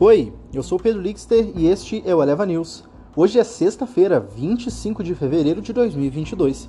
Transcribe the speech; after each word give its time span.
Oi, 0.00 0.32
eu 0.52 0.60
sou 0.60 0.76
Pedro 0.76 1.00
Lixter 1.00 1.52
e 1.54 1.68
este 1.68 2.02
é 2.04 2.12
o 2.12 2.20
Eleva 2.20 2.44
News. 2.44 2.82
Hoje 3.14 3.38
é 3.38 3.44
sexta-feira, 3.44 4.18
25 4.18 5.04
de 5.04 5.14
fevereiro 5.14 5.62
de 5.62 5.72
2022. 5.72 6.68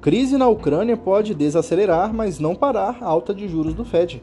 Crise 0.00 0.38
na 0.38 0.46
Ucrânia 0.46 0.96
pode 0.96 1.34
desacelerar, 1.34 2.14
mas 2.14 2.38
não 2.38 2.54
parar 2.54 2.98
a 3.00 3.06
alta 3.06 3.34
de 3.34 3.48
juros 3.48 3.74
do 3.74 3.84
Fed. 3.84 4.22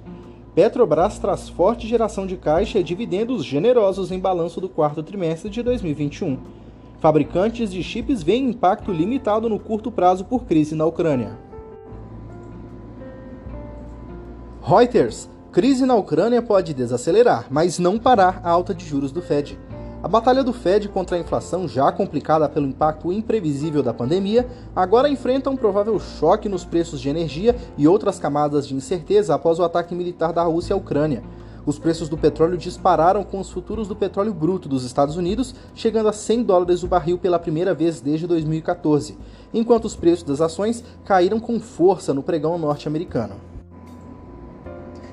Petrobras 0.55 1.19
traz 1.19 1.49
forte 1.49 1.85
geração 1.85 2.25
de 2.25 2.37
caixa 2.37 2.79
e 2.79 2.83
dividendos 2.83 3.43
generosos 3.43 4.13
em 4.13 4.19
balanço 4.19 4.61
do 4.61 4.69
quarto 4.69 5.03
trimestre 5.03 5.49
de 5.49 5.61
2021. 5.61 6.37
Fabricantes 7.01 7.69
de 7.69 7.83
chips 7.83 8.23
veem 8.23 8.51
impacto 8.51 8.93
limitado 8.93 9.49
no 9.49 9.59
curto 9.59 9.91
prazo 9.91 10.23
por 10.23 10.45
crise 10.45 10.73
na 10.73 10.85
Ucrânia. 10.85 11.37
Reuters 14.61 15.29
Crise 15.51 15.85
na 15.85 15.95
Ucrânia 15.95 16.41
pode 16.41 16.73
desacelerar, 16.73 17.47
mas 17.49 17.79
não 17.79 17.97
parar 17.97 18.41
a 18.43 18.49
alta 18.49 18.75
de 18.75 18.85
juros 18.85 19.13
do 19.13 19.21
Fed. 19.21 19.57
A 20.03 20.07
batalha 20.07 20.43
do 20.43 20.51
Fed 20.53 20.89
contra 20.89 21.15
a 21.15 21.19
inflação, 21.19 21.67
já 21.67 21.91
complicada 21.91 22.47
pelo 22.49 22.67
impacto 22.67 23.11
imprevisível 23.11 23.81
da 23.81 23.93
pandemia, 23.93 24.45
agora 24.75 25.09
enfrenta 25.09 25.49
um 25.49 25.55
provável 25.55 25.97
choque 25.99 26.49
nos 26.49 26.65
preços 26.65 26.99
de 26.99 27.09
energia 27.09 27.55
e 27.77 27.87
outras 27.87 28.19
camadas 28.19 28.67
de 28.67 28.75
incerteza 28.75 29.33
após 29.33 29.57
o 29.57 29.63
ataque 29.63 29.95
militar 29.95 30.33
da 30.33 30.43
Rússia 30.43 30.73
à 30.73 30.77
Ucrânia. 30.77 31.23
Os 31.65 31.79
preços 31.79 32.07
do 32.07 32.17
petróleo 32.17 32.57
dispararam 32.57 33.23
com 33.23 33.39
os 33.39 33.49
futuros 33.49 33.87
do 33.87 33.95
petróleo 33.95 34.33
bruto 34.33 34.69
dos 34.69 34.83
Estados 34.83 35.15
Unidos 35.15 35.55
chegando 35.73 36.09
a 36.09 36.13
100 36.13 36.43
dólares 36.43 36.83
o 36.83 36.87
barril 36.87 37.17
pela 37.17 37.39
primeira 37.39 37.73
vez 37.73 37.99
desde 38.01 38.27
2014, 38.27 39.17
enquanto 39.53 39.85
os 39.85 39.95
preços 39.95 40.23
das 40.23 40.41
ações 40.41 40.83
caíram 41.03 41.39
com 41.39 41.59
força 41.59 42.13
no 42.13 42.21
pregão 42.21 42.57
norte-americano. 42.59 43.56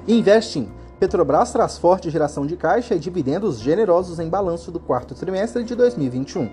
Investing. 0.06 0.68
Petrobras 1.00 1.50
traz 1.50 1.78
forte 1.78 2.10
geração 2.10 2.44
de 2.44 2.58
caixa 2.58 2.94
e 2.94 2.98
dividendos 2.98 3.58
generosos 3.58 4.18
em 4.18 4.28
balanço 4.28 4.70
do 4.70 4.78
quarto 4.78 5.14
trimestre 5.14 5.64
de 5.64 5.74
2021. 5.74 6.50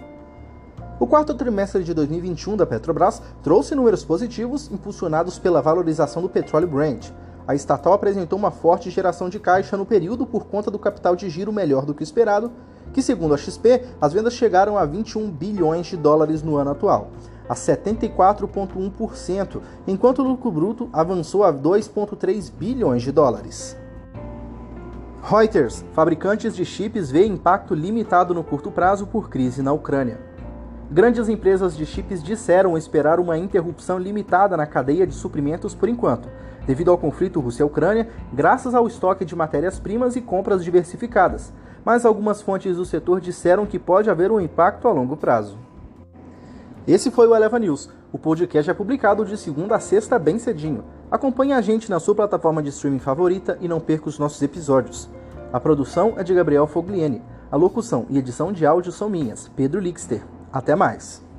O 0.97 1.05
quarto 1.05 1.33
trimestre 1.33 1.83
de 1.83 1.93
2021 1.93 2.55
da 2.55 2.65
Petrobras 2.65 3.21
trouxe 3.43 3.75
números 3.75 4.05
positivos 4.05 4.71
impulsionados 4.71 5.37
pela 5.37 5.61
valorização 5.61 6.21
do 6.21 6.29
petróleo 6.29 6.69
Brent. 6.69 7.09
A 7.45 7.53
estatal 7.53 7.91
apresentou 7.91 8.39
uma 8.39 8.51
forte 8.51 8.89
geração 8.89 9.27
de 9.27 9.37
caixa 9.37 9.75
no 9.75 9.85
período 9.85 10.25
por 10.25 10.45
conta 10.45 10.71
do 10.71 10.79
capital 10.79 11.13
de 11.13 11.29
giro 11.29 11.51
melhor 11.51 11.85
do 11.85 11.93
que 11.93 12.03
esperado, 12.03 12.53
que, 12.93 13.01
segundo 13.01 13.33
a 13.33 13.37
XP, 13.37 13.83
as 13.99 14.13
vendas 14.13 14.33
chegaram 14.33 14.77
a 14.77 14.85
21 14.85 15.29
bilhões 15.29 15.87
de 15.87 15.97
dólares 15.97 16.41
no 16.41 16.55
ano 16.55 16.71
atual 16.71 17.09
a 17.47 17.53
74,1%, 17.53 19.61
enquanto 19.87 20.19
o 20.19 20.27
lucro 20.27 20.51
bruto 20.51 20.89
avançou 20.93 21.43
a 21.43 21.53
2,3 21.53 22.51
bilhões 22.51 23.01
de 23.01 23.11
dólares. 23.11 23.77
Reuters, 25.23 25.85
fabricantes 25.93 26.55
de 26.55 26.65
chips 26.65 27.11
veem 27.11 27.33
impacto 27.33 27.75
limitado 27.75 28.33
no 28.33 28.43
curto 28.43 28.71
prazo 28.71 29.05
por 29.05 29.29
crise 29.29 29.61
na 29.61 29.71
Ucrânia. 29.71 30.19
Grandes 30.89 31.29
empresas 31.29 31.77
de 31.77 31.85
chips 31.85 32.23
disseram 32.23 32.77
esperar 32.77 33.19
uma 33.19 33.37
interrupção 33.37 33.97
limitada 33.97 34.57
na 34.57 34.65
cadeia 34.65 35.07
de 35.07 35.13
suprimentos 35.13 35.75
por 35.75 35.87
enquanto, 35.87 36.27
devido 36.65 36.91
ao 36.91 36.97
conflito 36.97 37.39
Rússia-Ucrânia, 37.39 38.09
graças 38.33 38.75
ao 38.75 38.87
estoque 38.87 39.23
de 39.23 39.35
matérias-primas 39.35 40.15
e 40.15 40.21
compras 40.21 40.63
diversificadas, 40.63 41.53
mas 41.85 42.05
algumas 42.05 42.41
fontes 42.41 42.75
do 42.75 42.83
setor 42.83 43.21
disseram 43.21 43.65
que 43.65 43.79
pode 43.79 44.09
haver 44.09 44.31
um 44.31 44.41
impacto 44.41 44.87
a 44.87 44.91
longo 44.91 45.15
prazo. 45.15 45.57
Esse 46.87 47.11
foi 47.11 47.27
o 47.27 47.35
Eleva 47.35 47.59
News. 47.59 47.89
O 48.11 48.17
podcast 48.17 48.69
é 48.69 48.73
publicado 48.73 49.23
de 49.23 49.37
segunda 49.37 49.75
a 49.75 49.79
sexta 49.79 50.17
bem 50.17 50.39
cedinho. 50.39 50.83
Acompanhe 51.11 51.53
a 51.53 51.61
gente 51.61 51.89
na 51.89 51.99
sua 51.99 52.15
plataforma 52.15 52.61
de 52.61 52.69
streaming 52.69 52.99
favorita 52.99 53.57
e 53.61 53.67
não 53.67 53.79
perca 53.79 54.09
os 54.09 54.17
nossos 54.17 54.41
episódios. 54.41 55.07
A 55.53 55.59
produção 55.59 56.15
é 56.17 56.23
de 56.23 56.33
Gabriel 56.33 56.65
Fogliene. 56.65 57.21
A 57.51 57.55
locução 57.55 58.07
e 58.09 58.17
edição 58.17 58.51
de 58.51 58.65
áudio 58.65 58.91
são 58.91 59.09
minhas, 59.09 59.47
Pedro 59.55 59.79
Lixter. 59.79 60.23
Até 60.51 60.75
mais! 60.75 61.30